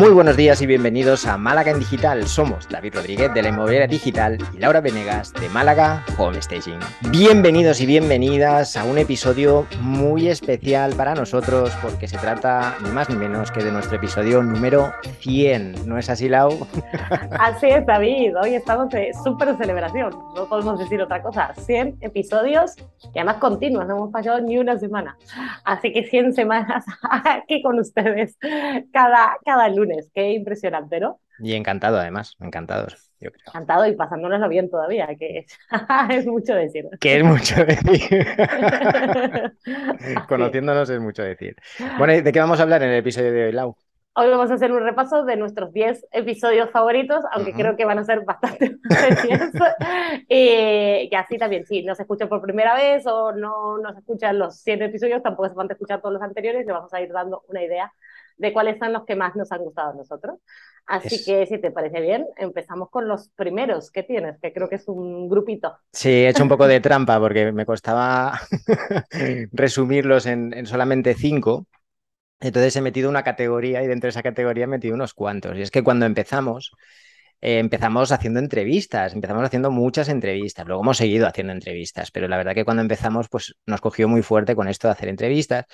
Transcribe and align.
Muy 0.00 0.12
buenos 0.12 0.34
días 0.34 0.62
y 0.62 0.66
bienvenidos 0.66 1.26
a 1.26 1.36
Málaga 1.36 1.72
en 1.72 1.78
Digital. 1.78 2.26
Somos 2.26 2.66
David 2.70 2.94
Rodríguez 2.94 3.34
de 3.34 3.42
la 3.42 3.50
Inmobiliaria 3.50 3.86
Digital 3.86 4.38
y 4.54 4.58
Laura 4.58 4.80
Venegas 4.80 5.30
de 5.34 5.46
Málaga 5.50 6.06
Home 6.16 6.40
Staging. 6.40 6.78
Bienvenidos 7.10 7.82
y 7.82 7.86
bienvenidas 7.86 8.78
a 8.78 8.84
un 8.84 8.96
episodio 8.96 9.66
muy 9.82 10.28
especial 10.28 10.94
para 10.94 11.14
nosotros 11.14 11.76
porque 11.82 12.08
se 12.08 12.16
trata 12.16 12.78
ni 12.82 12.88
más 12.88 13.10
ni 13.10 13.16
menos 13.16 13.50
que 13.50 13.62
de 13.62 13.70
nuestro 13.70 13.98
episodio 13.98 14.42
número 14.42 14.90
100. 15.18 15.86
¿No 15.86 15.98
es 15.98 16.08
así, 16.08 16.30
Lau? 16.30 16.66
Así 17.38 17.66
es, 17.66 17.84
David. 17.84 18.38
Hoy 18.42 18.54
estamos 18.54 18.88
de 18.88 19.12
súper 19.22 19.54
celebración. 19.58 20.14
No 20.34 20.48
podemos 20.48 20.78
decir 20.78 21.02
otra 21.02 21.20
cosa. 21.20 21.52
100 21.54 21.98
episodios 22.00 22.74
y 23.14 23.18
además 23.18 23.36
continuos. 23.36 23.86
No 23.86 23.96
hemos 23.96 24.12
fallado 24.12 24.40
ni 24.40 24.56
una 24.56 24.78
semana. 24.78 25.18
Así 25.64 25.92
que 25.92 26.04
100 26.04 26.32
semanas 26.32 26.86
aquí 27.02 27.60
con 27.60 27.78
ustedes 27.78 28.38
cada, 28.94 29.36
cada 29.44 29.68
lunes 29.68 29.89
lunes. 29.90 30.10
Qué 30.14 30.32
impresionante, 30.32 31.00
¿no? 31.00 31.20
Y 31.38 31.54
encantado, 31.54 31.98
además, 31.98 32.36
encantados. 32.40 33.10
Yo 33.20 33.30
creo. 33.30 33.44
Encantado 33.48 33.86
y 33.86 33.96
pasándonoslo 33.96 34.48
bien 34.48 34.70
todavía, 34.70 35.08
que 35.18 35.46
es, 36.10 36.26
mucho 36.26 36.54
decir. 36.54 36.86
Que 37.00 37.18
es 37.18 37.24
mucho 37.24 37.64
decir. 37.64 38.26
Conociéndonos 40.28 40.88
es 40.88 41.00
mucho 41.00 41.22
decir. 41.22 41.56
Bueno, 41.98 42.22
¿de 42.22 42.32
qué 42.32 42.40
vamos 42.40 42.60
a 42.60 42.62
hablar 42.62 42.82
en 42.82 42.90
el 42.90 42.98
episodio 42.98 43.32
de 43.32 43.46
hoy, 43.46 43.52
Lau? 43.52 43.76
Hoy 44.14 44.28
vamos 44.28 44.50
a 44.50 44.54
hacer 44.54 44.72
un 44.72 44.82
repaso 44.82 45.24
de 45.24 45.36
nuestros 45.36 45.72
10 45.72 46.06
episodios 46.10 46.70
favoritos, 46.70 47.24
aunque 47.30 47.52
creo 47.52 47.76
que 47.76 47.84
van 47.84 47.98
a 47.98 48.04
ser 48.04 48.24
bastante 48.24 48.76
más 48.90 49.20
y 50.28 51.08
que 51.08 51.16
así 51.16 51.38
también, 51.38 51.64
si 51.64 51.84
no 51.84 51.94
se 51.94 52.02
escucha 52.02 52.28
por 52.28 52.42
primera 52.42 52.74
vez 52.74 53.06
o 53.06 53.32
no 53.32 53.78
nos 53.78 53.96
escuchan 53.96 54.38
los 54.38 54.56
100 54.62 54.82
episodios, 54.82 55.22
tampoco 55.22 55.48
se 55.48 55.54
van 55.54 55.70
a 55.70 55.74
escuchar 55.74 56.00
todos 56.00 56.14
los 56.14 56.22
anteriores, 56.22 56.66
le 56.66 56.72
vamos 56.72 56.92
a 56.92 57.00
ir 57.00 57.12
dando 57.12 57.44
una 57.48 57.62
idea 57.62 57.92
de 58.40 58.54
cuáles 58.54 58.78
son 58.78 58.92
los 58.94 59.04
que 59.04 59.16
más 59.16 59.36
nos 59.36 59.52
han 59.52 59.60
gustado 59.60 59.90
a 59.90 59.94
nosotros. 59.94 60.38
Así 60.86 61.22
que 61.24 61.46
si 61.46 61.58
te 61.58 61.70
parece 61.70 62.00
bien, 62.00 62.26
empezamos 62.38 62.88
con 62.90 63.06
los 63.06 63.28
primeros 63.36 63.90
que 63.90 64.02
tienes, 64.02 64.40
que 64.40 64.52
creo 64.52 64.68
que 64.68 64.76
es 64.76 64.88
un 64.88 65.28
grupito. 65.28 65.76
Sí, 65.92 66.08
he 66.08 66.30
hecho 66.30 66.42
un 66.42 66.48
poco 66.48 66.66
de 66.66 66.80
trampa 66.80 67.20
porque 67.20 67.52
me 67.52 67.66
costaba 67.66 68.40
resumirlos 69.52 70.24
en, 70.24 70.66
solamente 70.66 71.14
cinco. 71.14 71.66
Entonces 72.40 72.74
he 72.76 72.80
metido 72.80 73.10
una 73.10 73.22
categoría 73.22 73.82
y 73.82 73.86
dentro 73.86 74.06
de 74.06 74.12
esa 74.12 74.22
categoría 74.22 74.64
he 74.64 74.68
metido 74.68 74.94
unos 74.94 75.12
cuantos. 75.12 75.58
Y 75.58 75.62
es 75.62 75.70
que 75.70 75.84
cuando 75.84 76.06
empezamos, 76.06 76.72
eh, 77.42 77.58
empezamos 77.58 78.10
haciendo 78.10 78.40
entrevistas, 78.40 79.12
empezamos 79.12 79.44
haciendo 79.44 79.70
muchas 79.70 80.08
entrevistas, 80.08 80.66
luego 80.66 80.82
hemos 80.82 80.96
seguido 80.96 81.26
haciendo 81.26 81.52
entrevistas, 81.52 82.10
pero 82.10 82.26
la 82.26 82.38
verdad 82.38 82.54
que 82.54 82.64
cuando 82.64 82.80
empezamos 82.80 83.28
pues 83.28 83.54
nos 83.66 83.82
cogió 83.82 84.08
muy 84.08 84.22
fuerte 84.22 84.56
con 84.56 84.66
esto 84.66 84.88
de 84.88 84.92
hacer 84.92 85.08
entrevistas 85.10 85.66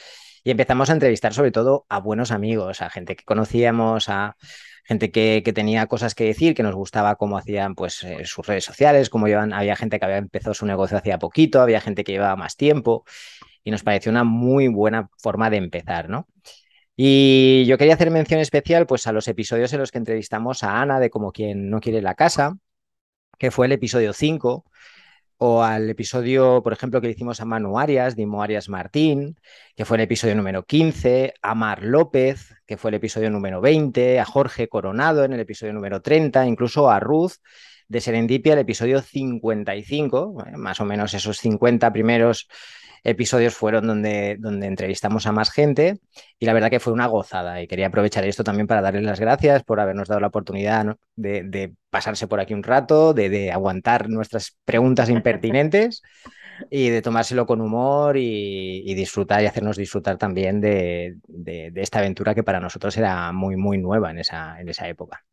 y 0.47 0.53
empezamos 0.53 0.91
a 0.91 0.93
entrevistar 0.93 1.35
sobre 1.35 1.51
todo 1.51 1.87
a 1.89 1.99
buenos 1.99 2.31
amigos, 2.31 2.81
a 2.81 2.89
gente 2.89 3.17
que 3.17 3.25
conocíamos, 3.25 4.09
a 4.09 4.37
gente 4.85 5.11
que, 5.11 5.43
tenía 5.53 5.89
cosas 5.89 6.15
que 6.15 6.23
decir, 6.23 6.55
que 6.55 6.63
nos 6.63 6.77
gustaba 6.77 7.17
cómo 7.17 7.37
hacían 7.37 7.75
pues, 7.75 8.05
eh, 8.05 8.25
sus 8.27 8.47
redes 8.47 8.65
sociales, 8.65 9.11
cómo 9.11 9.27
llevan, 9.27 9.53
había 9.53 9.75
gente 9.75 9.99
que 9.99 10.05
había 10.05 10.19
empezado 10.19 10.55
su 10.55 10.65
negocio 10.65 10.99
hacía 10.99 11.19
poquito, 11.19 11.61
había 11.61 11.81
gente 11.81 12.05
que 12.05 12.13
llevaba 12.13 12.37
más 12.37 12.55
tiempo 12.55 13.05
y 13.65 13.73
nos 13.73 13.83
pareció 13.83 14.13
una 14.13 14.23
muy 14.23 14.69
buena 14.69 15.11
forma 15.19 15.51
de 15.51 15.57
empezar, 15.57 16.09
¿no? 16.09 16.29
Y 16.95 17.65
yo 17.67 17.77
quería 17.77 17.95
hacer 17.95 18.13
mención 18.13 18.39
especial 18.39 18.87
pues, 18.87 19.09
a 19.09 19.13
los 19.13 19.27
episodios 19.27 19.73
en 19.73 19.81
los 19.81 19.91
que 19.91 19.99
entrevistamos 19.99 20.63
a 20.63 20.81
Ana 20.81 21.01
de 21.01 21.11
Como 21.11 21.33
quien 21.33 21.71
no 21.71 21.81
quiere 21.81 22.03
la 22.03 22.15
casa, 22.15 22.57
que 23.37 23.51
fue 23.51 23.67
el 23.67 23.73
episodio 23.73 24.13
5, 24.13 24.65
o 25.39 25.63
al 25.63 25.91
episodio, 25.91 26.63
por 26.63 26.73
ejemplo, 26.73 27.01
que 27.01 27.09
le 27.09 27.13
hicimos 27.13 27.41
a 27.41 27.45
Manu 27.45 27.79
Arias, 27.79 28.17
Dimo 28.17 28.43
Arias 28.43 28.69
Martín, 28.69 29.39
que 29.75 29.85
fue 29.85 29.99
el 29.99 30.03
episodio 30.05 30.35
número 30.35 30.65
15, 30.65 31.35
a 31.43 31.55
Mar 31.55 31.83
López, 31.83 32.55
que 32.67 32.77
fue 32.77 32.91
el 32.91 32.95
episodio 32.95 33.31
número 33.31 33.61
20, 33.61 34.19
a 34.19 34.25
Jorge 34.25 34.69
Coronado 34.69 35.25
en 35.25 35.33
el 35.33 35.41
episodio 35.41 35.73
número 35.73 36.01
30, 36.01 36.47
incluso 36.47 36.91
a 36.91 37.01
Ruth 37.01 37.35
de 37.89 38.01
Serendipia, 38.01 38.55
el 38.55 38.61
episodio 38.61 39.01
55, 39.01 40.45
eh, 40.47 40.57
más 40.57 40.81
o 40.81 40.85
menos 40.85 41.15
esos 41.15 41.39
50 41.39 41.93
primeros 41.93 42.49
episodios 43.05 43.55
fueron 43.55 43.87
donde, 43.87 44.37
donde 44.39 44.67
entrevistamos 44.67 45.27
a 45.27 45.33
más 45.33 45.51
gente 45.51 46.01
y 46.39 46.47
la 46.47 46.53
verdad 46.53 46.71
que 46.71 46.81
fue 46.81 46.93
una 46.93 47.07
gozada 47.07 47.63
y 47.63 47.67
quería 47.67 47.89
aprovechar 47.89 48.25
esto 48.25 48.45
también 48.45 48.67
para 48.67 48.81
darles 48.81 49.05
las 49.05 49.21
gracias 49.21 49.63
por 49.63 49.81
habernos 49.81 50.09
dado 50.09 50.21
la 50.21 50.29
oportunidad 50.29 50.97
de, 51.17 51.73
pasarse 51.91 52.27
por 52.27 52.41
aquí 52.41 52.55
un 52.55 52.63
rato, 52.63 53.15
de, 53.15 53.51
aguantar 53.53 54.09
nuestras 54.09 54.57
preguntas 54.65 55.09
impertinentes 55.11 56.03
y 56.71 56.89
de 56.89 57.03
tomárselo 57.03 57.47
con 57.47 57.61
humor 57.61 58.17
y, 58.17 58.95
disfrutar 58.95 59.43
y 59.43 59.47
hacernos 59.47 59.77
disfrutar 59.77 60.17
también 60.17 60.61
de, 60.61 61.17
esta 61.75 61.99
aventura 61.99 62.35
que 62.35 62.43
para 62.43 62.61
nosotros 62.61 62.97
era 62.97 63.33
muy, 63.33 63.57
muy 63.57 63.79
nueva 63.79 64.11
en 64.11 64.19
esa, 64.19 64.61
en 64.61 64.69
esa 64.69 64.89
época. 64.89 65.26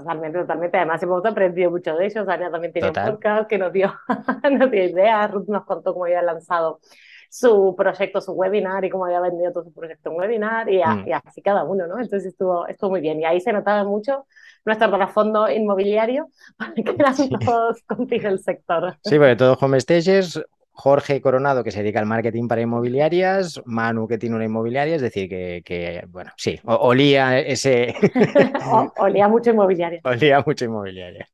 Totalmente, 0.00 0.38
totalmente. 0.38 0.76
Además, 0.78 1.02
hemos 1.02 1.24
aprendido 1.24 1.70
mucho 1.70 1.94
de 1.94 2.06
ellos. 2.06 2.26
Ana 2.26 2.50
también 2.50 2.72
tiene 2.72 2.88
un 2.88 2.94
podcast 2.94 3.48
que 3.48 3.58
nos 3.58 3.70
dio, 3.72 3.92
nos 4.50 4.70
dio 4.70 4.84
ideas. 4.84 5.30
Ruth 5.30 5.48
nos 5.48 5.64
contó 5.64 5.92
cómo 5.92 6.06
había 6.06 6.22
lanzado 6.22 6.80
su 7.28 7.74
proyecto, 7.76 8.20
su 8.20 8.32
webinar 8.32 8.84
y 8.84 8.90
cómo 8.90 9.04
había 9.04 9.20
vendido 9.20 9.52
todo 9.52 9.64
su 9.64 9.72
proyecto 9.72 10.10
en 10.10 10.16
webinar 10.16 10.68
y, 10.68 10.78
mm. 10.78 11.12
así 11.24 11.42
cada 11.42 11.64
uno, 11.64 11.86
¿no? 11.86 12.00
Entonces 12.00 12.24
estuvo, 12.24 12.66
estuvo 12.66 12.90
muy 12.90 13.00
bien. 13.02 13.20
Y 13.20 13.24
ahí 13.24 13.40
se 13.40 13.52
notaba 13.52 13.84
mucho 13.84 14.26
nuestro 14.64 14.90
trasfondo 14.90 15.48
inmobiliario, 15.50 16.28
que 16.74 16.96
eran 16.98 17.14
todos 17.44 17.82
contigo 17.82 18.28
el 18.28 18.38
sector. 18.38 18.96
Sí, 19.04 19.18
porque 19.18 19.36
todos 19.36 19.62
home 19.62 19.80
stages, 19.80 20.42
Jorge 20.72 21.20
Coronado, 21.20 21.62
que 21.62 21.70
se 21.70 21.82
dedica 21.82 22.00
al 22.00 22.06
marketing 22.06 22.48
para 22.48 22.62
inmobiliarias, 22.62 23.60
Manu, 23.64 24.08
que 24.08 24.18
tiene 24.18 24.36
una 24.36 24.44
inmobiliaria, 24.44 24.96
es 24.96 25.02
decir, 25.02 25.28
que, 25.28 26.04
bueno, 26.08 26.30
sí, 26.36 26.58
olía 26.64 27.38
ese... 27.38 27.94
olía 28.98 29.28
mucho 29.28 29.50
inmobiliaria. 29.50 30.00
Olía 30.04 30.42
mucho 30.44 30.64
inmobiliaria. 30.64 31.28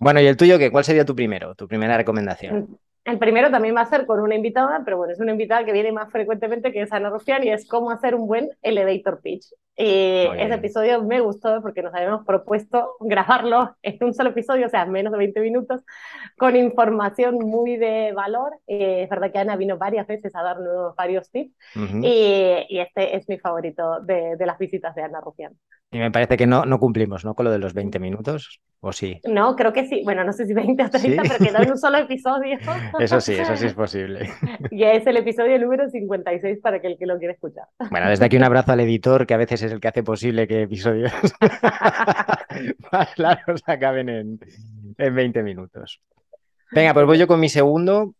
Bueno, 0.00 0.20
¿y 0.20 0.26
el 0.26 0.36
tuyo 0.36 0.58
qué? 0.58 0.70
¿Cuál 0.70 0.84
sería 0.84 1.04
tu 1.04 1.14
primero, 1.14 1.54
tu 1.54 1.68
primera 1.68 1.96
recomendación? 1.96 2.78
El 3.04 3.18
primero 3.18 3.50
también 3.50 3.74
va 3.74 3.80
a 3.80 3.86
ser 3.86 4.06
con 4.06 4.20
una 4.20 4.34
invitada, 4.34 4.82
pero 4.84 4.98
bueno, 4.98 5.12
es 5.12 5.20
una 5.20 5.32
invitada 5.32 5.64
que 5.64 5.72
viene 5.72 5.90
más 5.90 6.10
frecuentemente 6.10 6.72
que 6.72 6.82
es 6.82 6.92
Ana 6.92 7.10
Rufián 7.10 7.42
y 7.44 7.50
es 7.50 7.66
cómo 7.66 7.90
hacer 7.90 8.14
un 8.14 8.26
buen 8.26 8.50
elevator 8.62 9.20
pitch. 9.22 9.46
Y 9.82 10.26
ese 10.36 10.54
episodio 10.54 11.02
me 11.02 11.20
gustó 11.20 11.62
porque 11.62 11.82
nos 11.82 11.94
habíamos 11.94 12.26
propuesto 12.26 12.96
grabarlo 13.00 13.74
en 13.82 13.96
un 14.04 14.12
solo 14.12 14.30
episodio, 14.30 14.66
o 14.66 14.68
sea, 14.68 14.84
menos 14.84 15.10
de 15.10 15.18
20 15.18 15.40
minutos, 15.40 15.82
con 16.36 16.54
información 16.54 17.36
muy 17.36 17.78
de 17.78 18.12
valor. 18.12 18.52
es 18.66 19.08
verdad 19.08 19.32
que 19.32 19.38
Ana 19.38 19.56
vino 19.56 19.78
varias 19.78 20.06
veces 20.06 20.34
a 20.36 20.42
darnos 20.42 20.94
varios 20.96 21.30
tips 21.30 21.54
y, 22.02 22.78
este 22.78 23.16
es 23.16 23.28
mi 23.28 23.38
favorito 23.38 24.00
de, 24.00 24.36
de 24.36 24.46
las 24.46 24.58
visitas 24.58 24.94
de 24.94 25.02
Ana 25.02 25.20
Rufián. 25.20 25.56
Y 25.92 25.98
me 25.98 26.12
parece 26.12 26.36
que 26.36 26.46
no, 26.46 26.64
no 26.66 26.78
cumplimos, 26.78 27.24
¿no? 27.24 27.34
Con 27.34 27.46
lo 27.46 27.50
de 27.50 27.58
los 27.58 27.74
20 27.74 27.98
minutos, 27.98 28.60
¿o 28.78 28.92
sí? 28.92 29.20
No, 29.28 29.56
creo 29.56 29.72
que 29.72 29.88
sí. 29.88 30.02
Bueno, 30.04 30.22
no 30.22 30.32
sé 30.32 30.46
si 30.46 30.54
20 30.54 30.84
o 30.84 30.88
30, 30.88 31.22
pero 31.22 31.44
quedó 31.44 31.62
en 31.62 31.70
un 31.72 31.78
solo 31.78 31.98
episodio. 31.98 32.58
Eso 33.00 33.20
sí, 33.20 33.34
eso 33.34 33.56
sí 33.56 33.66
es 33.66 33.74
posible. 33.74 34.30
Y 34.70 34.84
es 34.84 35.04
el 35.06 35.16
episodio 35.16 35.58
número 35.58 35.88
56 35.90 36.60
para 36.62 36.76
aquel 36.76 36.96
que 36.96 37.06
lo 37.06 37.18
quiera 37.18 37.34
escuchar. 37.34 37.64
Bueno, 37.90 38.08
desde 38.08 38.24
aquí 38.24 38.36
un 38.36 38.44
abrazo 38.44 38.72
al 38.72 38.80
editor, 38.80 39.26
que 39.26 39.34
a 39.34 39.36
veces 39.36 39.62
es 39.62 39.69
el 39.70 39.80
que 39.80 39.88
hace 39.88 40.02
posible 40.02 40.46
que 40.46 40.62
episodios 40.62 41.12
más 42.92 43.18
largos 43.18 43.62
acaben 43.66 44.08
en, 44.08 44.40
en 44.98 45.14
20 45.14 45.42
minutos. 45.42 46.00
Venga, 46.72 46.94
pues 46.94 47.06
voy 47.06 47.18
yo 47.18 47.26
con 47.26 47.40
mi 47.40 47.48
segundo. 47.48 48.14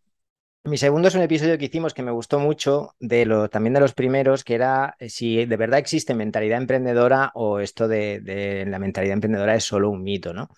Mi 0.64 0.76
segundo 0.76 1.08
es 1.08 1.14
un 1.14 1.22
episodio 1.22 1.56
que 1.56 1.64
hicimos 1.66 1.94
que 1.94 2.02
me 2.02 2.10
gustó 2.10 2.38
mucho, 2.38 2.94
de 3.00 3.24
lo, 3.24 3.48
también 3.48 3.72
de 3.72 3.80
los 3.80 3.94
primeros, 3.94 4.44
que 4.44 4.54
era 4.54 4.94
eh, 4.98 5.08
si 5.08 5.46
de 5.46 5.56
verdad 5.56 5.78
existe 5.78 6.14
mentalidad 6.14 6.58
emprendedora 6.58 7.30
o 7.34 7.60
esto 7.60 7.88
de 7.88 8.64
la 8.66 8.78
mentalidad 8.78 9.14
emprendedora 9.14 9.54
es 9.54 9.64
solo 9.64 9.88
un 9.88 10.02
mito, 10.02 10.34
¿no? 10.34 10.50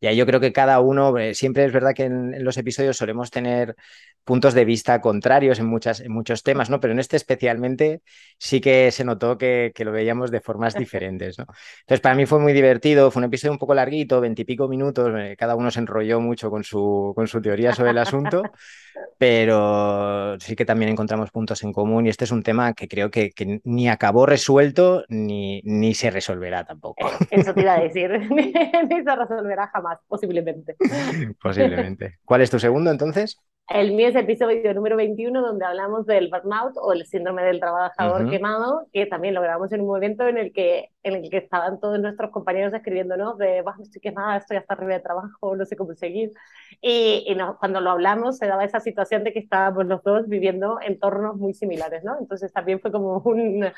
Y 0.00 0.06
ahí 0.06 0.16
yo 0.16 0.26
creo 0.26 0.40
que 0.40 0.52
cada 0.52 0.80
uno, 0.80 1.16
eh, 1.18 1.34
siempre 1.34 1.64
es 1.64 1.72
verdad 1.72 1.92
que 1.94 2.04
en, 2.04 2.42
los 2.42 2.56
episodios 2.56 2.96
solemos 2.96 3.30
tener 3.30 3.76
puntos 4.24 4.54
de 4.54 4.64
vista 4.64 5.00
contrarios 5.00 5.58
en, 5.58 5.66
muchas, 5.66 6.00
en 6.00 6.12
muchos 6.12 6.42
temas, 6.42 6.70
¿no? 6.70 6.80
Pero 6.80 6.92
en 6.92 7.00
este 7.00 7.16
especialmente 7.16 8.02
sí 8.38 8.60
que 8.60 8.90
se 8.92 9.04
notó 9.04 9.36
que, 9.36 9.72
que 9.74 9.84
lo 9.84 9.92
veíamos 9.92 10.30
de 10.30 10.40
formas 10.40 10.74
diferentes, 10.74 11.38
¿no? 11.38 11.46
Entonces, 11.80 12.00
para 12.00 12.14
mí 12.14 12.26
fue 12.26 12.38
muy 12.38 12.52
divertido, 12.52 13.10
fue 13.10 13.20
un 13.20 13.24
episodio 13.24 13.52
un 13.52 13.58
poco 13.58 13.74
larguito, 13.74 14.20
veintipico 14.20 14.68
minutos, 14.68 15.12
eh, 15.18 15.36
cada 15.38 15.54
uno 15.54 15.70
se 15.70 15.80
enrolló 15.80 16.20
mucho 16.20 16.50
con 16.50 16.64
su, 16.64 17.12
con 17.14 17.26
su 17.26 17.42
teoría 17.42 17.74
sobre 17.74 17.90
el 17.90 17.98
asunto, 17.98 18.42
pero 19.18 20.38
sí 20.40 20.56
que 20.56 20.64
también 20.64 20.92
encontramos 20.92 21.30
puntos 21.30 21.62
en 21.62 21.72
común 21.72 22.06
y 22.06 22.08
este 22.08 22.24
es 22.24 22.30
un 22.30 22.42
tema 22.42 22.72
que 22.72 22.88
creo 22.88 23.10
que, 23.10 23.30
que 23.32 23.60
ni 23.64 23.88
acabó 23.88 24.26
resuelto 24.26 25.04
ni, 25.08 25.60
ni 25.64 25.94
se 25.94 26.10
resolverá 26.10 26.64
tampoco. 26.64 27.10
Eso 27.30 27.52
te 27.52 27.60
iba 27.60 27.74
a 27.74 27.80
decir, 27.80 28.10
ni 28.30 28.52
se 28.52 29.16
resolverá 29.16 29.66
jamás 29.68 29.89
posiblemente. 30.06 30.76
Posiblemente. 31.42 32.18
¿Cuál 32.24 32.42
es 32.42 32.50
tu 32.50 32.58
segundo 32.58 32.90
entonces? 32.90 33.38
El 33.70 33.92
mío 33.92 34.08
es 34.08 34.16
el 34.16 34.24
episodio 34.24 34.74
número 34.74 34.96
21, 34.96 35.40
donde 35.40 35.64
hablamos 35.64 36.04
del 36.04 36.28
burnout 36.28 36.76
o 36.76 36.92
el 36.92 37.06
síndrome 37.06 37.44
del 37.44 37.60
trabajador 37.60 38.28
quemado, 38.28 38.88
que 38.92 39.06
también 39.06 39.32
lo 39.32 39.42
grabamos 39.42 39.70
en 39.70 39.82
un 39.82 39.86
momento 39.86 40.26
en 40.26 40.38
el 40.38 40.52
que, 40.52 40.88
en 41.04 41.14
el 41.14 41.30
que 41.30 41.36
estaban 41.36 41.78
todos 41.78 42.00
nuestros 42.00 42.32
compañeros 42.32 42.74
escribiéndonos 42.74 43.38
de, 43.38 43.62
bajo 43.62 43.80
estoy 43.84 44.00
quemada, 44.00 44.38
estoy 44.38 44.56
hasta 44.56 44.74
arriba 44.74 44.94
de 44.94 45.00
trabajo, 45.00 45.54
no 45.54 45.64
sé 45.64 45.76
cómo 45.76 45.94
seguir. 45.94 46.32
Y, 46.80 47.24
y 47.28 47.36
cuando 47.60 47.80
lo 47.80 47.92
hablamos 47.92 48.38
se 48.38 48.48
daba 48.48 48.64
esa 48.64 48.80
situación 48.80 49.22
de 49.22 49.32
que 49.32 49.38
estábamos 49.38 49.86
los 49.86 50.02
dos 50.02 50.28
viviendo 50.28 50.80
entornos 50.84 51.36
muy 51.36 51.54
similares, 51.54 52.02
¿no? 52.02 52.18
Entonces 52.18 52.52
también 52.52 52.80
fue 52.80 52.90
como 52.90 53.18
un, 53.18 53.70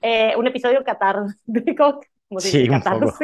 eh, 0.00 0.32
un 0.38 0.46
episodio 0.46 0.82
catártico 0.84 2.00
sí, 2.38 2.68
un 2.68 2.80
poco. 2.82 3.14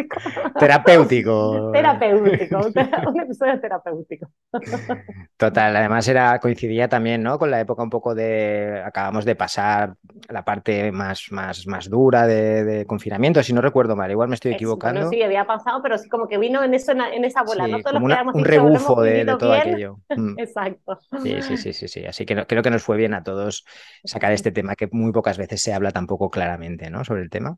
terapéutico. 0.59 1.71
terapéutico, 1.73 2.59
un 3.09 3.21
episodio 3.21 3.61
terapéutico. 3.61 4.31
Total, 5.37 5.77
además 5.77 6.07
era, 6.09 6.39
coincidía 6.39 6.89
también 6.89 7.23
¿no? 7.23 7.39
con 7.39 7.51
la 7.51 7.61
época 7.61 7.83
un 7.83 7.91
poco 7.91 8.15
de, 8.15 8.83
acabamos 8.85 9.25
de 9.25 9.35
pasar 9.37 9.95
la 10.29 10.45
parte 10.45 10.93
más, 10.93 11.27
más, 11.31 11.67
más 11.67 11.89
dura 11.89 12.27
de, 12.27 12.85
confinamiento, 12.87 13.43
si 13.43 13.53
no 13.53 13.61
recuerdo 13.61 13.97
mal, 13.97 14.11
igual 14.11 14.29
me 14.29 14.35
estoy 14.35 14.53
equivocando. 14.53 15.09
sí, 15.09 15.23
había 15.23 15.45
pasado, 15.45 15.81
pero 15.83 15.99
sí 15.99 16.09
como 16.09 16.29
que 16.29 16.39
vino 16.39 16.63
en, 16.63 16.75
eso, 16.75 16.93
en 16.93 17.25
esa 17.25 17.43
bola, 17.43 17.67
¿no? 17.67 17.81
Todos 17.81 18.01
un 18.35 18.45
rebufo 18.45 19.03
de, 19.03 19.25
todo 19.25 19.53
aquello. 19.53 19.99
Mm. 20.09 20.39
Exacto. 20.39 20.99
Sí, 21.23 21.43
sí, 21.43 21.57
sí, 21.57 21.73
sí, 21.73 21.89
sí, 21.89 22.05
así 22.05 22.27
que 22.27 22.47
creo 22.47 22.63
que 22.63 22.71
nos 22.71 22.83
fue 22.83 22.97
bien 22.97 23.15
a 23.15 23.23
todos 23.23 23.65
sacar 24.05 24.33
este 24.33 24.53
tema 24.53 24.77
que 24.77 24.89
muy 24.93 25.13
pocas 25.13 25.39
veces 25.39 25.63
se 25.63 25.73
habla 25.73 25.91
tampoco 25.91 26.31
claramente, 26.31 26.91
¿no? 26.91 27.05
Sobre 27.05 27.23
el 27.23 27.31
tema. 27.31 27.57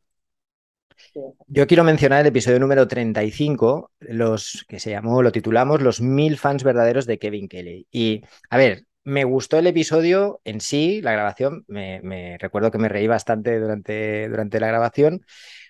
Yo 1.47 1.67
quiero 1.67 1.85
mencionar 1.85 2.21
el 2.21 2.27
episodio 2.27 2.59
número 2.59 2.89
35, 2.89 3.91
los 4.01 4.65
que 4.69 4.81
se 4.81 4.91
llamó, 4.91 5.23
lo 5.23 5.33
titulamos 5.33 5.83
Los 5.83 6.01
mil 6.01 6.39
fans 6.39 6.65
verdaderos 6.65 7.07
de 7.07 7.19
Kevin 7.19 7.49
Kelly. 7.49 7.87
Y, 7.91 8.23
a 8.51 8.57
ver, 8.57 8.87
me 9.05 9.25
gustó 9.25 9.59
el 9.59 9.67
episodio 9.67 10.41
en 10.45 10.61
sí, 10.61 11.01
la 11.03 11.13
grabación, 11.13 11.65
me, 11.67 12.37
recuerdo 12.39 12.71
que 12.71 12.79
me 12.79 12.89
reí 12.89 13.07
bastante 13.07 13.59
durante, 13.59 14.29
durante 14.29 14.61
la 14.61 14.69
grabación, 14.69 15.25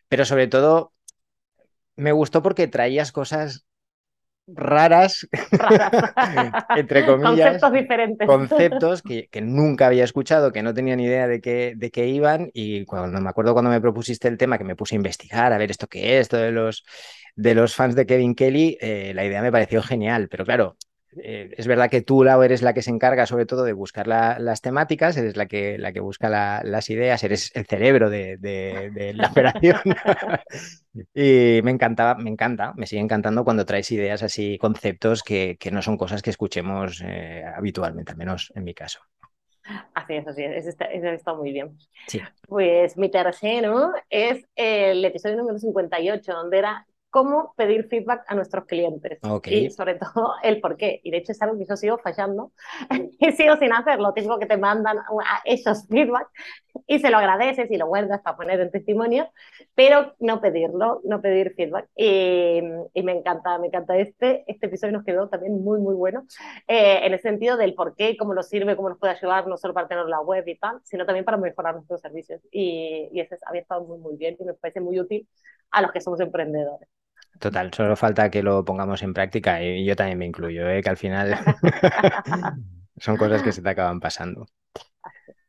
pero 0.09 0.25
sobre 0.25 0.49
todo 0.49 0.93
me 1.97 2.13
gustó 2.13 2.43
porque 2.43 2.69
traías 2.69 3.13
cosas 3.13 3.67
raras, 4.47 5.29
entre 6.77 7.07
comillas, 7.07 7.61
conceptos 7.61 7.73
diferentes. 7.73 8.27
Conceptos 8.27 9.03
que, 9.03 9.29
nunca 9.43 9.87
había 9.87 10.05
escuchado, 10.05 10.53
que 10.53 10.63
no 10.63 10.75
tenía 10.75 10.97
ni 10.97 11.05
idea 11.05 11.27
de 11.27 11.41
qué, 11.41 11.75
de 11.77 11.91
qué 11.91 12.09
iban. 12.09 12.51
Y 12.53 12.85
cuando 12.85 13.21
me 13.21 13.29
acuerdo 13.29 13.53
cuando 13.53 13.71
me 13.71 13.81
propusiste 13.81 14.29
el 14.29 14.39
tema, 14.39 14.59
que 14.59 14.65
me 14.65 14.77
puse 14.77 14.95
a 14.95 14.97
investigar, 14.97 15.53
a 15.53 15.59
ver 15.59 15.71
esto 15.71 15.87
qué 15.87 16.19
es, 16.19 16.23
esto 16.23 16.37
de 16.37 16.53
los, 16.53 16.85
de 17.37 17.55
los 17.55 17.75
fans 17.75 17.95
de 17.95 18.07
Kevin 18.07 18.35
Kelly, 18.35 18.79
eh, 18.81 19.13
la 19.15 19.25
idea 19.25 19.43
me 19.43 19.53
pareció 19.53 19.83
genial. 19.83 20.29
Pero 20.29 20.45
claro, 20.45 20.77
eh, 21.17 21.55
es 21.57 21.67
verdad 21.67 21.91
que 21.91 22.01
tú, 22.01 22.25
Lau, 22.25 22.43
eres 22.43 22.63
la 22.63 22.73
que 22.73 22.83
se 22.83 22.91
encarga 22.91 23.27
sobre 23.27 23.47
todo 23.47 23.65
de 23.65 23.73
buscar 23.73 24.07
las 24.07 24.61
temáticas, 24.63 25.17
eres 25.17 25.37
la 25.37 25.47
que, 25.47 25.77
la 25.79 25.93
que 25.93 26.01
busca 26.01 26.29
las 26.63 26.91
ideas, 26.91 27.23
eres 27.23 27.51
el 27.55 27.67
cerebro 27.67 28.09
de, 28.09 29.13
la 29.15 29.29
operación. 29.31 29.81
y 31.15 31.61
me 31.63 31.71
encantaba, 31.71 32.15
me 32.15 32.31
encanta, 32.31 32.73
me 32.77 32.87
sigue 32.87 33.03
encantando 33.03 33.45
cuando 33.45 33.67
traes 33.67 33.91
ideas 33.91 34.23
así, 34.23 34.59
conceptos 34.59 35.23
que, 35.23 35.59
no 35.71 35.83
son 35.83 35.97
cosas 35.97 36.23
que 36.23 36.31
escuchemos 36.31 37.03
eh, 37.05 37.45
habitualmente, 37.57 38.13
al 38.13 38.19
menos 38.19 38.53
en 38.55 38.65
mi 38.65 38.75
caso. 38.75 39.01
Así 39.95 40.15
es, 40.15 40.27
así 40.27 40.43
es, 40.43 40.67
está, 40.67 40.87
está 40.87 41.35
muy 41.35 41.53
bien. 41.53 41.79
Sí. 42.09 42.21
Pues 42.49 42.97
mi 42.97 43.11
tercero 43.11 43.93
es 44.11 44.45
el 44.57 45.05
episodio 45.05 45.37
número 45.37 45.59
58, 45.59 46.33
donde 46.33 46.59
era 46.59 46.87
cómo 47.13 47.53
pedir 47.59 47.89
feedback 47.89 48.25
a 48.27 48.35
nuestros 48.35 48.65
clientes 48.65 49.21
y 49.45 49.71
sobre 49.71 49.97
todo 49.97 50.33
el 50.43 50.61
por 50.61 50.79
qué. 50.79 51.01
Y 51.05 51.11
de 51.11 51.19
hecho 51.19 51.33
es 51.33 51.43
algo 51.43 51.59
que 51.59 51.67
yo 51.67 51.77
sigo 51.77 51.99
fallando 51.99 52.53
y 53.21 53.33
sigo 53.33 53.57
sin 53.59 53.73
hacerlo. 53.73 54.15
Tengo 54.15 54.39
que 54.39 54.47
te 54.47 54.57
mandan 54.57 54.97
a 54.99 55.43
esos 55.45 55.87
feedback 55.89 56.27
y 56.87 57.01
se 57.01 57.11
lo 57.11 57.19
agradeces 57.19 57.71
y 57.71 57.77
lo 57.77 57.87
guardas 57.87 58.23
para 58.23 58.39
poner 58.39 58.59
en 58.61 58.71
testimonio, 58.71 59.31
pero 59.75 60.15
no 60.21 60.41
pedirlo, 60.41 61.03
no 61.05 61.21
pedir 61.21 61.53
feedback. 61.55 61.87
Y, 61.95 62.63
me 63.03 63.13
encanta, 63.13 63.59
me 63.59 63.67
encanta 63.67 63.99
este. 63.99 64.45
Este 64.47 64.67
episodio 64.67 64.95
nos 64.95 65.05
quedó 65.05 65.29
también 65.29 65.63
muy, 65.63 65.81
muy 65.81 65.95
bueno 65.95 66.25
eh, 66.67 67.01
en 67.03 67.13
el 67.13 67.21
sentido 67.21 67.59
del 67.59 67.75
por 67.75 67.95
qué, 67.95 68.17
cómo 68.17 68.33
lo 68.33 68.43
sirve, 68.43 68.75
cómo 68.75 68.89
nos 68.89 68.99
puede 68.99 69.13
ayudar, 69.13 69.47
no 69.47 69.59
solo 69.59 69.75
para 69.75 69.87
tener 69.87 70.07
la 70.07 70.21
web 70.21 70.49
y 70.49 70.57
tal, 70.57 70.81
sino 70.83 71.05
también 71.05 71.27
para 71.27 71.37
mejorar 71.37 71.75
nuestros 71.75 72.01
servicios. 72.01 72.41
Y, 72.51 73.11
y 73.13 73.21
ese 73.21 73.37
había 73.45 73.61
estado 73.61 73.85
muy, 73.85 73.99
muy 73.99 74.17
bien 74.17 74.35
y 74.41 74.45
me 74.45 74.55
parece 74.55 74.81
muy 74.81 74.99
útil 74.99 75.29
a 75.73 75.83
los 75.83 75.93
que 75.93 76.01
somos 76.01 76.21
emprendedores. 76.21 76.89
Total, 77.39 77.73
solo 77.75 77.97
falta 77.97 78.31
que 78.31 78.43
lo 78.43 78.65
pongamos 78.65 79.03
en 79.03 79.13
práctica 79.15 79.63
y 79.63 79.85
yo 79.85 79.97
también 79.97 80.19
me 80.19 80.27
incluyo, 80.27 80.69
¿eh? 80.71 80.83
que 80.83 80.91
al 80.91 80.97
final 80.97 81.35
son 82.97 83.17
cosas 83.17 83.43
que 83.43 83.53
se 83.53 83.63
te 83.63 83.69
acaban 83.71 84.01
pasando. 84.01 84.47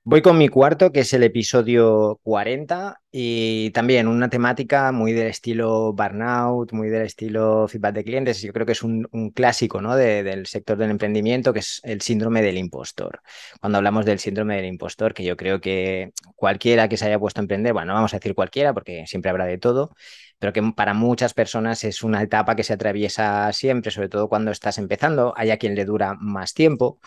Voy 0.05 0.21
con 0.21 0.37
mi 0.37 0.49
cuarto, 0.49 0.91
que 0.91 0.99
es 0.99 1.13
el 1.13 1.23
episodio 1.23 2.19
40, 2.23 3.01
y 3.09 3.71
también 3.71 4.09
una 4.09 4.29
temática 4.29 4.91
muy 4.91 5.13
del 5.13 5.27
estilo 5.27 5.93
burnout, 5.93 6.73
muy 6.73 6.89
del 6.89 7.03
estilo 7.03 7.69
feedback 7.69 7.95
de 7.95 8.03
clientes. 8.03 8.41
Yo 8.41 8.51
creo 8.51 8.65
que 8.65 8.73
es 8.73 8.83
un, 8.83 9.07
clásico 9.33 9.81
¿no? 9.81 9.95
del 9.95 10.45
sector 10.45 10.77
del 10.77 10.91
emprendimiento, 10.91 11.53
que 11.53 11.59
es 11.59 11.79
el 11.85 12.01
síndrome 12.01 12.41
del 12.41 12.57
impostor. 12.57 13.21
Cuando 13.61 13.77
hablamos 13.77 14.03
del 14.03 14.19
síndrome 14.19 14.57
del 14.57 14.65
impostor, 14.65 15.13
que 15.13 15.23
yo 15.23 15.37
creo 15.37 15.61
que 15.61 16.11
cualquiera 16.35 16.89
que 16.89 16.97
se 16.97 17.05
haya 17.05 17.17
puesto 17.17 17.39
a 17.39 17.43
emprender, 17.43 17.71
bueno, 17.71 17.87
no 17.87 17.93
vamos 17.93 18.13
a 18.13 18.17
decir 18.17 18.35
cualquiera, 18.35 18.73
porque 18.73 19.05
siempre 19.07 19.31
habrá 19.31 19.45
de 19.45 19.57
todo, 19.57 19.95
pero 20.37 20.51
que 20.51 20.61
para 20.75 20.93
muchas 20.93 21.33
personas 21.33 21.85
es 21.85 22.03
una 22.03 22.21
etapa 22.21 22.57
que 22.57 22.63
se 22.63 22.73
atraviesa 22.73 23.53
siempre, 23.53 23.89
sobre 23.89 24.09
todo 24.09 24.27
cuando 24.27 24.51
estás 24.51 24.77
empezando. 24.79 25.33
Hay 25.37 25.51
a 25.51 25.57
quien 25.57 25.75
le 25.75 25.85
dura 25.85 26.13
más 26.19 26.53
tiempo. 26.53 26.99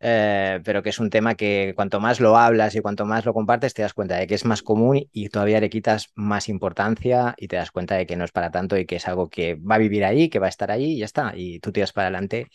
Eh, 0.00 0.60
pero 0.64 0.82
que 0.82 0.90
es 0.90 0.98
un 0.98 1.10
tema 1.10 1.34
que 1.34 1.72
cuanto 1.74 2.00
más 2.00 2.20
lo 2.20 2.36
hablas 2.36 2.74
y 2.74 2.80
cuanto 2.80 3.06
más 3.06 3.24
lo 3.24 3.32
compartes, 3.32 3.74
te 3.74 3.82
das 3.82 3.94
cuenta 3.94 4.16
de 4.16 4.26
que 4.26 4.34
es 4.34 4.44
más 4.44 4.62
común 4.62 5.08
y 5.12 5.28
todavía 5.28 5.60
le 5.60 5.70
quitas 5.70 6.10
más 6.14 6.48
importancia 6.48 7.34
y 7.38 7.48
te 7.48 7.56
das 7.56 7.70
cuenta 7.70 7.94
de 7.96 8.06
que 8.06 8.16
no 8.16 8.24
es 8.24 8.32
para 8.32 8.50
tanto 8.50 8.76
y 8.76 8.86
que 8.86 8.96
es 8.96 9.08
algo 9.08 9.28
que 9.28 9.54
va 9.54 9.76
a 9.76 9.78
vivir 9.78 10.04
ahí, 10.04 10.28
que 10.28 10.38
va 10.38 10.46
a 10.46 10.50
estar 10.50 10.70
ahí 10.70 10.92
y 10.92 10.98
ya 10.98 11.04
está. 11.06 11.32
Y 11.36 11.60
tú 11.60 11.72
tiras 11.72 11.92
para 11.92 12.08
adelante 12.08 12.48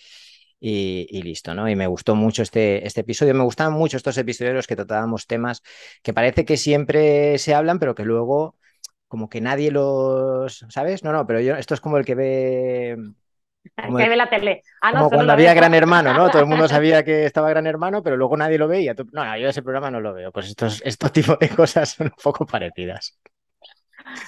y, 0.60 1.22
listo, 1.24 1.54
¿no? 1.56 1.70
Y 1.70 1.76
me 1.76 1.88
gustó 1.88 2.16
mucho 2.16 2.44
este, 2.44 2.86
este 2.86 3.02
episodio. 3.02 3.34
Me 3.34 3.44
gustaban 3.44 3.74
mucho 3.74 3.98
estos 3.98 4.18
episodios 4.18 4.52
en 4.52 4.56
los 4.58 4.68
que 4.68 4.76
tratábamos 4.76 5.28
temas 5.28 5.62
que 6.04 6.14
parece 6.14 6.46
que 6.46 6.58
siempre 6.58 7.38
se 7.38 7.54
hablan, 7.54 7.80
pero 7.80 7.96
que 7.96 8.04
luego 8.04 8.58
como 9.08 9.30
que 9.30 9.42
nadie 9.42 9.72
los, 9.72 10.66
¿sabes? 10.70 11.04
No, 11.04 11.12
no, 11.14 11.26
pero 11.28 11.42
yo, 11.42 11.56
esto 11.56 11.74
es 11.74 11.82
como 11.82 11.98
el 11.98 12.06
que 12.06 12.16
ve... 12.16 12.98
que 13.98 14.10
ve 14.10 14.16
la 14.16 14.30
tele. 14.30 14.64
Ah, 14.82 14.92
como 14.92 15.10
cuando 15.10 15.34
había 15.34 15.54
Gran 15.54 15.74
Hermano, 15.74 16.14
¿no? 16.14 16.30
Todo 16.30 16.42
el 16.42 16.48
mundo 16.48 16.68
sabía 16.68 17.04
que 17.06 17.26
estaba 17.26 17.50
Gran 17.50 17.68
Hermano, 17.68 18.04
pero 18.04 18.18
luego 18.18 18.38
nadie 18.38 18.58
lo 18.58 18.68
veía. 18.68 18.96
No, 19.12 19.38
yo 19.38 19.50
ese 19.50 19.62
programa 19.62 19.92
no 19.92 20.00
lo 20.00 20.14
veo. 20.14 20.32
Pues 20.32 20.48
estos, 20.48 20.82
estos 20.86 21.12
tipos 21.12 21.38
de 21.40 21.50
cosas 21.50 21.90
son 21.90 22.08
un 22.08 22.22
poco 22.22 22.46
parecidas. 22.46 23.18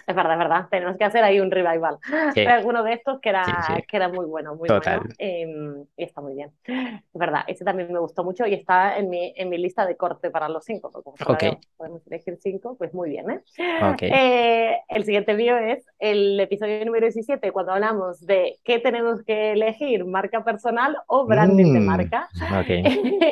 Es 0.07 0.15
verdad, 0.15 0.33
es 0.33 0.39
verdad. 0.39 0.67
Tenemos 0.69 0.97
que 0.97 1.03
hacer 1.03 1.23
ahí 1.23 1.39
un 1.39 1.51
revival. 1.51 1.97
Sí. 2.33 2.45
alguno 2.45 2.83
de 2.83 2.93
estos 2.93 3.19
que 3.19 3.29
era, 3.29 3.43
que 3.87 3.97
era 3.97 4.09
muy 4.09 4.25
bueno, 4.25 4.55
muy 4.55 4.67
bueno. 4.69 5.03
Em, 5.17 5.85
y 5.97 6.03
está 6.03 6.21
muy 6.21 6.35
bien. 6.35 6.51
Es 6.65 7.01
verdad, 7.13 7.43
ese 7.47 7.63
también 7.65 7.91
me 7.91 7.99
gustó 7.99 8.23
mucho 8.23 8.45
y 8.45 8.53
está 8.53 8.97
en 8.97 9.09
mi, 9.09 9.33
en 9.35 9.49
mi 9.49 9.57
lista 9.57 9.85
de 9.85 9.95
corte 9.95 10.29
para 10.29 10.49
los 10.49 10.65
cinco. 10.65 10.91
Como 10.91 11.15
podemos 11.77 12.05
elegir 12.07 12.37
cinco, 12.41 12.75
pues 12.77 12.93
muy 12.93 13.09
bien. 13.09 13.29
¿eh? 13.29 13.41
Eh, 13.57 14.77
el 14.89 15.03
siguiente 15.03 15.33
vídeo 15.35 15.57
es 15.57 15.85
el 15.99 16.39
episodio 16.39 16.83
número 16.85 17.05
17, 17.05 17.51
cuando 17.51 17.73
hablamos 17.73 18.25
de 18.25 18.59
qué 18.63 18.79
tenemos 18.79 19.23
que 19.23 19.51
elegir, 19.53 20.05
marca 20.05 20.43
personal 20.43 20.97
o 21.07 21.25
branding 21.25 21.73
de 21.73 21.79
mm, 21.79 21.85
marca. 21.85 22.29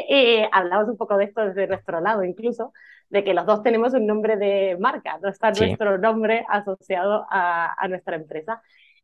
y 0.10 0.42
hablamos 0.52 0.90
un 0.90 0.98
poco 0.98 1.18
de 1.18 1.26
esto 1.26 1.42
desde 1.42 1.68
nuestro 1.68 2.00
lado 2.00 2.24
incluso 2.24 2.74
de 3.10 3.24
que 3.24 3.34
los 3.34 3.46
dos 3.46 3.64
tenemos 3.64 3.94
un 3.94 4.06
nombre 4.06 4.38
de 4.38 4.78
marca, 4.80 5.18
no 5.22 5.30
está 5.30 5.52
nuestro 5.52 5.98
nombre 5.98 6.46
asociado 6.48 7.26
a, 7.30 7.76
a, 7.78 7.88
nuestra 7.88 8.16
empresa. 8.16 8.62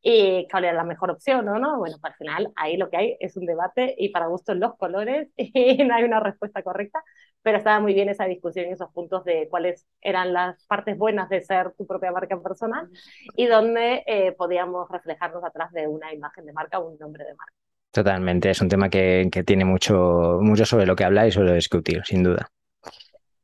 Y 0.07 0.47
cuál 0.51 0.65
es 0.65 0.74
la 0.75 0.83
mejor 0.83 1.09
opción, 1.09 1.47
¿o 1.50 1.57
no? 1.57 1.79
Bueno, 1.79 1.97
pues 2.00 2.13
al 2.13 2.17
final 2.17 2.53
ahí 2.55 2.77
lo 2.77 2.91
que 2.91 2.97
hay 2.97 3.17
es 3.19 3.35
un 3.38 3.47
debate 3.47 3.95
y 3.97 4.09
para 4.09 4.27
gustos 4.27 4.55
los 4.55 4.75
colores 4.75 5.29
y 5.35 5.83
no 5.83 5.95
hay 5.95 6.03
una 6.03 6.19
respuesta 6.19 6.62
correcta, 6.62 7.03
pero 7.41 7.57
estaba 7.57 7.79
muy 7.79 7.95
bien 7.95 8.09
esa 8.09 8.25
discusión 8.25 8.67
y 8.69 8.74
esos 8.74 8.91
puntos 8.91 9.24
de 9.24 9.47
cuáles 9.50 9.88
eran 10.01 10.31
las 10.31 10.63
partes 10.67 10.95
buenas 10.95 11.27
de 11.29 11.41
ser 11.41 11.71
tu 11.71 11.88
propia 11.88 12.12
marca 12.12 12.39
personal 12.39 12.88
y 13.35 13.47
dónde 13.47 14.03
eh, 14.05 14.33
podíamos 14.33 14.88
reflejarnos 14.89 15.43
atrás 15.43 15.71
de 15.71 15.88
una 15.88 16.13
imagen 16.13 16.45
de 16.45 16.53
marca 16.53 16.77
o 16.77 16.89
un 16.89 17.00
nombre 17.00 17.24
de 17.24 17.33
marca. 17.33 17.53
Totalmente, 17.91 18.51
es 18.51 18.62
un 18.62 18.69
tema 18.69 18.89
que, 18.89 19.27
que 19.31 19.43
tiene 19.43 19.65
mucho, 19.65 20.38
mucho 20.41 20.65
sobre 20.65 20.85
lo 20.85 20.95
que 20.95 21.05
hablar 21.05 21.27
y 21.27 21.31
sobre 21.31 21.47
lo 21.47 21.53
discutir, 21.55 22.03
sin 22.05 22.24
duda. 22.24 22.51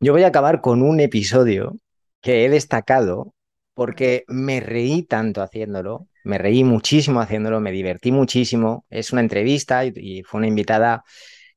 Yo 0.03 0.13
voy 0.13 0.23
a 0.23 0.27
acabar 0.27 0.61
con 0.61 0.81
un 0.81 0.99
episodio 0.99 1.77
que 2.21 2.43
he 2.45 2.49
destacado 2.49 3.35
porque 3.75 4.25
me 4.27 4.59
reí 4.59 5.03
tanto 5.03 5.43
haciéndolo, 5.43 6.07
me 6.23 6.39
reí 6.39 6.63
muchísimo 6.63 7.21
haciéndolo, 7.21 7.59
me 7.61 7.71
divertí 7.71 8.11
muchísimo. 8.11 8.85
Es 8.89 9.11
una 9.13 9.21
entrevista 9.21 9.85
y, 9.85 10.23
fue 10.23 10.39
una 10.39 10.47
invitada 10.47 11.03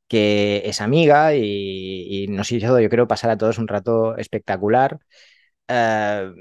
que 0.09 0.63
es 0.67 0.81
amiga 0.83 1.35
y, 1.35 2.27
nos 2.29 2.53
hizo, 2.53 2.79
yo 2.81 2.91
creo, 2.91 3.09
pasar 3.09 3.31
a 3.31 3.39
todos 3.39 3.59
un 3.59 3.69
rato 3.69 4.17
espectacular. 4.19 4.99
Eh, 5.69 6.33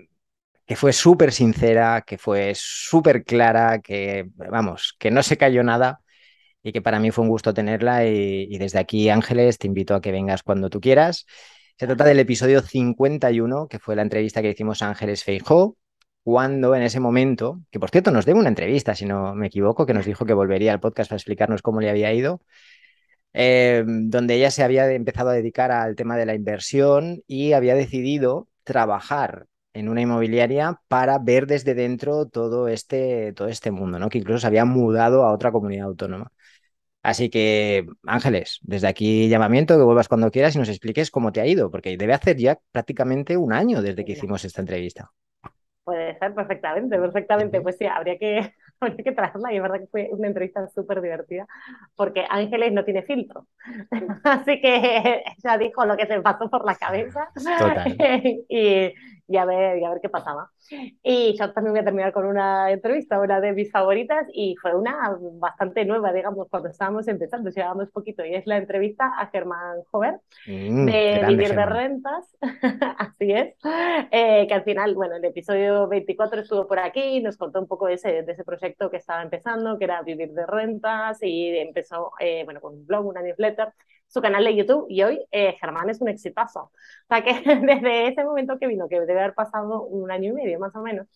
que 0.66 0.76
fue 0.76 0.94
súper 0.94 1.32
sincera, 1.34 2.04
que 2.06 2.18
fue 2.18 2.54
súper 2.56 3.24
clara, 3.26 3.80
que, 3.82 4.26
vamos, 4.36 4.96
que 5.00 5.12
no 5.12 5.24
se 5.24 5.38
cayó 5.38 5.64
nada 5.64 6.02
y 6.64 6.74
que 6.74 6.82
para 6.82 7.00
mí 7.00 7.12
fue 7.12 7.24
un 7.24 7.30
gusto 7.30 7.54
tenerla 7.54 8.06
y, 8.08 8.48
y 8.50 8.58
desde 8.60 8.80
aquí, 8.80 9.10
Ángeles, 9.10 9.58
te 9.58 9.68
invito 9.68 9.96
a 9.96 10.02
que 10.02 10.12
vengas 10.12 10.44
cuando 10.44 10.70
tú 10.70 10.82
quieras 10.82 11.26
se 11.78 11.88
trata 11.88 12.06
del 12.06 12.20
episodio 12.20 12.62
51, 12.62 13.68
que 13.68 13.80
fue 13.80 13.96
la 13.96 14.04
entrevista 14.04 14.42
que 14.42 14.52
hicimos 14.52 14.82
a 14.82 14.90
Ángeles 14.90 15.24
Feijó, 15.24 15.78
cuando 16.24 16.76
en 16.76 16.84
ese 16.84 17.00
momento, 17.00 17.62
que 17.72 17.80
por 17.80 17.90
cierto 17.90 18.12
nos 18.12 18.26
dio 18.26 18.36
una 18.36 18.50
entrevista, 18.50 18.96
si 18.96 19.06
no 19.06 19.36
me 19.36 19.48
equivoco, 19.48 19.86
que 19.86 19.94
nos 19.94 20.06
dijo 20.06 20.26
que 20.26 20.34
volvería 20.34 20.72
al 20.74 20.80
podcast 20.80 21.10
para 21.10 21.18
explicarnos 21.18 21.62
cómo 21.62 21.82
le 21.82 21.90
había 21.90 22.14
ido, 22.14 22.42
eh, 23.34 23.84
donde 23.86 24.36
ella 24.36 24.52
se 24.52 24.64
había 24.64 24.90
empezado 24.92 25.30
a 25.30 25.34
dedicar 25.34 25.72
al 25.72 25.96
tema 25.96 26.18
de 26.18 26.26
la 26.26 26.36
inversión 26.36 27.24
y 27.28 27.54
había 27.54 27.76
decidido 27.76 28.48
trabajar 28.64 29.48
en 29.74 29.90
una 29.90 30.02
inmobiliaria 30.02 30.80
para 30.88 31.18
ver 31.20 31.48
desde 31.48 31.74
dentro 31.74 32.28
todo 32.28 32.68
este, 32.68 33.34
todo 33.34 33.48
este 33.48 33.72
mundo, 33.72 34.00
¿no? 34.00 34.10
Que 34.10 34.20
incluso 34.20 34.40
se 34.40 34.48
había 34.48 34.66
mudado 34.66 35.24
a 35.26 35.34
otra 35.34 35.52
comunidad 35.52 35.88
autónoma. 35.88 36.32
Así 37.04 37.30
que, 37.30 37.86
Ángeles, 38.08 38.60
desde 38.64 38.88
aquí 38.88 39.28
llamamiento, 39.28 39.78
que 39.78 39.84
vuelvas 39.84 40.08
cuando 40.08 40.32
quieras 40.32 40.56
y 40.56 40.60
nos 40.60 40.70
expliques 40.70 41.12
cómo 41.12 41.34
te 41.34 41.42
ha 41.42 41.46
ido, 41.46 41.70
porque 41.70 41.98
debe 41.98 42.14
hacer 42.14 42.38
ya 42.38 42.58
prácticamente 42.72 43.36
un 43.36 43.52
año 43.52 43.82
desde 43.82 44.06
que 44.06 44.14
hicimos 44.14 44.46
esta 44.46 44.62
entrevista. 44.62 45.12
Puede 45.84 46.18
ser 46.18 46.34
perfectamente, 46.34 46.98
perfectamente. 46.98 47.62
Pues 47.62 47.78
sí, 47.78 47.86
habría 47.86 48.18
que, 48.18 48.54
habría 48.80 49.04
que 49.04 49.12
traerla 49.12 49.52
y 49.52 49.58
es 49.58 49.62
verdad 49.62 49.80
que 49.82 49.88
fue 49.88 50.10
una 50.12 50.28
entrevista 50.28 50.66
súper 50.70 51.02
divertida 51.02 51.46
porque 51.96 52.26
Ángeles 52.30 52.72
no 52.72 52.86
tiene 52.86 53.04
filtro. 53.04 53.48
Así 54.24 54.62
que 54.62 55.24
ella 55.44 55.58
dijo 55.58 55.86
lo 55.86 55.98
que 55.98 56.08
se 56.08 56.22
pasó 56.22 56.50
por 56.50 56.66
la 56.66 56.76
cabeza 56.76 57.30
Total. 57.36 57.98
y, 58.48 58.94
y 59.28 59.38
a 59.38 59.46
ver, 59.46 59.78
y 59.78 59.86
a 59.86 59.90
ver 59.90 60.00
qué 60.02 60.10
pasaba. 60.10 60.52
Y 61.02 61.36
yo 61.38 61.54
también 61.54 61.74
voy 61.74 61.82
a 61.82 61.86
terminar 61.86 62.12
con 62.12 62.26
una 62.26 62.72
entrevista, 62.72 63.20
una 63.20 63.40
de 63.40 63.54
mis 63.54 63.72
favoritas, 63.72 64.28
y 64.34 64.56
fue 64.62 64.76
una 64.76 65.18
bastante 65.40 65.86
nueva, 65.86 66.12
digamos, 66.12 66.48
cuando 66.50 66.70
estábamos 66.70 67.08
empezando, 67.08 67.50
llevábamos 67.50 67.90
poquito, 67.92 68.26
y 68.26 68.36
es 68.36 68.46
la 68.48 68.58
entrevista 68.58 69.14
a 69.18 69.28
Germán 69.28 69.82
Jover, 69.92 70.20
mm, 70.46 70.86
de 70.86 71.26
Vivir 71.28 71.56
de 71.56 71.66
Rentas, 71.66 72.38
así 72.98 73.32
es, 73.32 73.56
eh, 74.12 74.46
que 74.48 74.54
al 74.54 74.64
final, 74.64 74.94
bueno, 74.96 75.16
el 75.16 75.26
episodio 75.26 75.88
24 75.88 76.42
estuvo 76.42 76.68
por 76.68 76.80
aquí, 76.80 77.22
nos 77.22 77.38
contó 77.38 77.60
un 77.60 77.68
poco 77.68 77.88
de 77.88 77.94
ese, 77.94 78.24
de 78.24 78.32
ese 78.32 78.44
proyecto 78.44 78.90
que 78.90 78.98
estaba 78.98 79.22
empezando, 79.22 79.78
que 79.78 79.86
era 79.86 80.02
Vivir 80.02 80.34
de 80.34 80.46
Rentas, 80.46 81.20
y 81.22 81.58
empezó, 81.58 82.12
eh, 82.20 82.44
bueno, 82.44 82.60
con 82.60 82.74
un 82.74 82.86
blog, 82.86 83.06
una 83.06 83.22
newsletter, 83.22 83.70
su 84.14 84.22
canal 84.22 84.44
de 84.44 84.56
YouTube 84.56 84.86
y 84.90 85.02
hoy 85.02 85.26
eh, 85.32 85.56
Germán 85.60 85.90
es 85.90 86.00
un 86.00 86.08
exitazo. 86.08 86.60
O 86.62 86.72
sea 87.10 87.24
que 87.24 87.34
desde 87.66 88.08
ese 88.08 88.24
momento 88.24 88.60
que 88.60 88.68
vino, 88.68 88.88
que 88.88 89.00
debe 89.00 89.20
haber 89.20 89.34
pasado 89.34 89.84
un 89.84 90.12
año 90.12 90.30
y 90.30 90.34
medio 90.34 90.60
más 90.60 90.76
o 90.76 90.82
menos, 90.84 91.08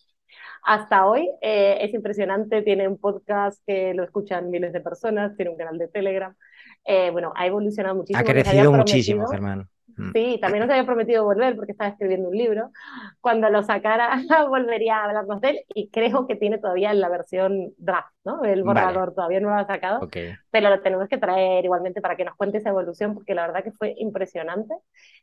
hasta 0.64 1.06
hoy 1.06 1.30
eh, 1.40 1.78
es 1.80 1.94
impresionante, 1.94 2.62
tiene 2.62 2.88
un 2.88 2.98
podcast 2.98 3.62
que 3.64 3.94
lo 3.94 4.02
escuchan 4.02 4.50
miles 4.50 4.72
de 4.72 4.80
personas, 4.80 5.36
tiene 5.36 5.52
un 5.52 5.56
canal 5.56 5.78
de 5.78 5.86
Telegram. 5.86 6.34
Eh, 6.84 7.10
bueno, 7.10 7.32
ha 7.36 7.46
evolucionado 7.46 7.94
muchísimo. 7.94 8.20
Ha 8.20 8.24
crecido 8.24 8.72
muchísimo, 8.72 9.28
Germán. 9.28 9.68
Mm. 9.96 10.12
Sí, 10.12 10.38
también 10.40 10.62
nos 10.62 10.70
había 10.70 10.86
prometido 10.86 11.24
volver 11.24 11.56
porque 11.56 11.72
estaba 11.72 11.90
escribiendo 11.90 12.28
un 12.28 12.36
libro. 12.36 12.70
Cuando 13.20 13.48
lo 13.50 13.62
sacara, 13.62 14.10
volvería 14.48 14.98
a 14.98 15.04
hablarnos 15.04 15.40
de 15.40 15.50
él 15.50 15.60
y 15.74 15.90
creo 15.90 16.26
que 16.26 16.36
tiene 16.36 16.58
todavía 16.58 16.92
la 16.94 17.08
versión 17.08 17.72
draft, 17.78 18.12
¿no? 18.24 18.44
El 18.44 18.62
borrador 18.62 19.14
todavía 19.14 19.40
no 19.40 19.48
lo 19.50 19.56
ha 19.56 19.66
sacado, 19.66 20.08
pero 20.50 20.70
lo 20.70 20.80
tenemos 20.80 21.08
que 21.08 21.18
traer 21.18 21.64
igualmente 21.64 22.00
para 22.00 22.16
que 22.16 22.24
nos 22.24 22.36
cuente 22.36 22.58
esa 22.58 22.70
evolución 22.70 23.14
porque 23.14 23.34
la 23.34 23.46
verdad 23.46 23.64
que 23.64 23.72
fue 23.72 23.94
impresionante 23.98 24.74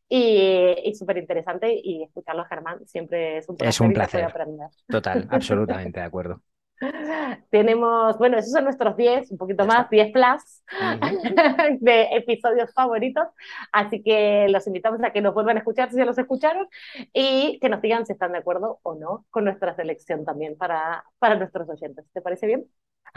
y, 0.10 0.76
y 0.84 0.96
súper 0.96 1.18
interesante 1.18 1.80
y 1.82 2.04
escucharlo 2.04 2.44
a 2.44 2.48
Germán 2.48 2.86
siempre 2.86 3.38
es 3.38 3.50
un 3.50 3.58
placer. 3.58 3.70
Es 3.70 3.82
un 3.82 3.94
placer. 3.94 4.24
Aprender. 4.24 4.68
Total, 4.88 5.28
absolutamente 5.32 6.00
de 6.00 6.06
acuerdo. 6.06 6.42
Tenemos, 7.50 8.18
bueno, 8.18 8.38
esos 8.38 8.52
son 8.52 8.66
nuestros 8.66 8.98
10, 8.98 9.32
un 9.32 9.38
poquito 9.38 9.66
más, 9.66 9.90
10 9.90 10.12
plus 10.12 10.64
de 11.80 12.08
episodios 12.12 12.74
favoritos. 12.74 13.28
Así 13.72 14.04
que 14.04 14.48
los 14.50 14.68
invitamos 14.68 15.02
a 15.04 15.12
que 15.12 15.22
nos 15.22 15.34
vuelvan 15.34 15.58
a 15.58 15.60
escuchar 15.60 15.90
si 15.90 15.98
ya 15.98 16.06
los 16.06 16.18
escucharon 16.18 16.68
y 17.14 17.60
que 17.60 17.70
nos 17.70 17.82
digan 17.82 18.06
si 18.06 18.14
están 18.14 18.34
de 18.34 18.40
acuerdo 18.40 18.80
o 18.84 18.96
no 18.96 19.26
con 19.30 19.46
nuestra 19.46 19.76
selección 19.76 20.26
también 20.26 20.58
para, 20.58 21.04
para 21.20 21.36
nuestros 21.36 21.70
oyentes. 21.70 22.06
¿Te 22.14 22.22
parece 22.22 22.48
bien? 22.48 22.66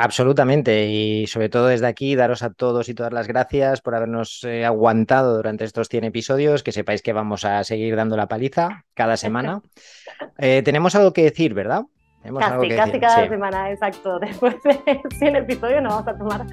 Absolutamente, 0.01 0.87
y 0.87 1.27
sobre 1.27 1.49
todo 1.49 1.67
desde 1.67 1.89
aquí 1.89 2.15
daros 2.15 2.45
a 2.45 2.53
todos 2.53 2.89
y 2.89 2.95
todas 2.95 3.13
las 3.13 3.27
gracias 3.27 3.81
por 3.81 3.97
habernos 3.97 4.45
eh, 4.45 4.65
aguantado 4.65 5.35
durante 5.35 5.65
estos 5.65 5.89
100 5.89 6.05
episodios, 6.05 6.63
que 6.63 6.71
sepáis 6.71 7.03
que 7.03 7.13
vamos 7.13 7.45
a 7.45 7.65
seguir 7.65 7.97
dando 7.97 8.17
la 8.17 8.29
paliza 8.29 8.85
cada 8.95 9.17
semana. 9.17 9.61
Eh, 10.41 10.63
tenemos 10.65 10.95
algo 10.95 11.13
que 11.13 11.25
decir, 11.25 11.53
¿verdad? 11.53 11.83
Casi, 12.23 12.69
casi 12.69 13.01
cada 13.01 13.29
semana, 13.29 13.71
exacto. 13.71 14.19
Después 14.21 14.57
de 14.63 15.03
100 15.19 15.37
episodios 15.37 15.83
nos 15.83 15.95
vamos 15.95 16.09
a 16.09 16.19
tomar 16.19 16.47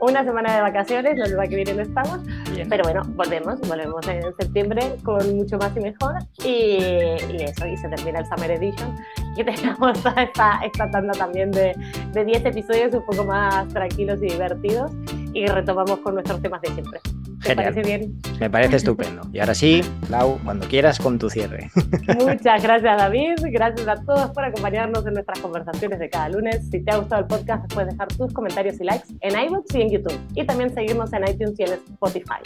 una 0.00 0.24
semana 0.24 0.54
de 0.54 0.62
vacaciones, 0.62 1.18
la 1.18 1.26
semana 1.26 1.48
que 1.48 1.56
viene 1.56 1.74
no 1.74 1.82
estamos, 1.82 2.20
pero 2.68 2.84
bueno, 2.84 3.02
volvemos, 3.08 3.60
volvemos 3.62 4.06
en 4.06 4.22
septiembre 4.36 4.94
con 5.02 5.36
mucho 5.36 5.58
más 5.58 5.76
y 5.76 5.80
mejor 5.80 6.14
y, 6.44 6.48
y 6.48 7.42
eso, 7.42 7.66
y 7.66 7.76
se 7.76 7.88
termina 7.88 8.20
el 8.20 8.26
Summer 8.26 8.52
Edition 8.52 8.96
y 9.36 9.44
tenemos 9.44 9.98
esta, 10.16 10.60
esta 10.64 10.90
tanda 10.90 11.12
también 11.14 11.50
de, 11.50 11.74
de 12.12 12.24
10 12.24 12.44
episodios 12.44 12.94
un 12.94 13.04
poco 13.06 13.24
más 13.24 13.66
tranquilos 13.68 14.22
y 14.22 14.26
divertidos 14.26 14.92
y 15.32 15.46
retomamos 15.46 15.98
con 16.00 16.14
nuestros 16.14 16.40
temas 16.42 16.60
de 16.62 16.68
siempre. 16.68 17.00
¿Te 17.48 17.56
parece 17.56 17.82
bien? 17.82 18.20
Me 18.38 18.50
parece 18.50 18.76
estupendo. 18.76 19.22
Y 19.32 19.38
ahora 19.38 19.54
sí, 19.54 19.80
Lau, 20.10 20.38
cuando 20.44 20.68
quieras 20.68 20.98
con 20.98 21.18
tu 21.18 21.30
cierre. 21.30 21.70
Muchas 22.18 22.62
gracias, 22.62 22.98
David. 22.98 23.36
Gracias 23.50 23.88
a 23.88 23.94
todos 23.96 24.30
por 24.32 24.44
acompañarnos 24.44 25.06
en 25.06 25.14
nuestras 25.14 25.38
conversaciones 25.40 25.98
de 25.98 26.10
cada 26.10 26.28
lunes. 26.28 26.68
Si 26.70 26.80
te 26.80 26.90
ha 26.90 26.98
gustado 26.98 27.22
el 27.22 27.26
podcast, 27.26 27.72
puedes 27.72 27.92
dejar 27.92 28.08
tus 28.08 28.32
comentarios 28.34 28.78
y 28.80 28.84
likes 28.84 29.08
en 29.22 29.38
iBooks 29.46 29.74
y 29.74 29.80
en 29.80 29.90
YouTube. 29.90 30.20
Y 30.34 30.44
también 30.44 30.74
seguirnos 30.74 31.10
en 31.14 31.26
iTunes 31.26 31.58
y 31.58 31.62
en 31.62 31.72
Spotify. 31.72 32.42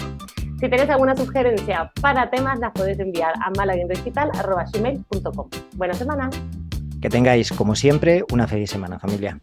Si 0.60 0.68
tenés 0.68 0.88
alguna 0.88 1.16
sugerencia 1.16 1.90
para 2.00 2.30
temas, 2.30 2.60
las 2.60 2.70
podés 2.70 3.00
enviar 3.00 3.34
a 3.44 3.50
malaguindigital.com. 3.56 5.48
Buena 5.74 5.94
semana. 5.94 6.30
Que 7.00 7.08
tengáis, 7.08 7.50
como 7.50 7.74
siempre, 7.74 8.22
una 8.30 8.46
feliz 8.46 8.70
semana, 8.70 9.00
familia. 9.00 9.40